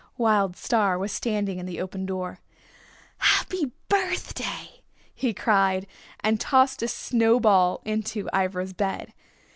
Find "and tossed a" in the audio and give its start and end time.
6.21-6.87